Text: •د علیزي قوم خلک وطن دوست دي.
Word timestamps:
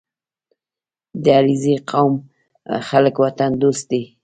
•د 1.23 1.25
علیزي 1.39 1.75
قوم 1.91 2.13
خلک 2.87 3.15
وطن 3.23 3.51
دوست 3.63 3.83
دي. 3.91 4.03